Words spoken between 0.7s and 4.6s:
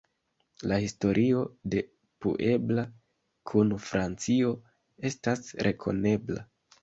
historio de Puebla kun Francio